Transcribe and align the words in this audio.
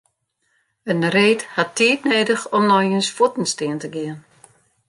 In 0.91 1.01
reed 1.15 1.41
hat 1.55 1.71
tiid 1.77 2.01
nedich 2.11 2.43
om 2.57 2.63
nei 2.69 2.85
jins 2.89 3.09
fuotten 3.15 3.45
stean 3.53 3.79
te 3.81 3.89
gean. 3.95 4.19